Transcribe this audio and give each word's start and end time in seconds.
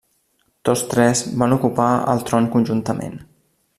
Tots 0.69 0.81
tres 0.93 1.21
van 1.43 1.53
ocupar 1.57 1.91
el 2.15 2.25
tron 2.31 2.49
conjuntament. 2.57 3.19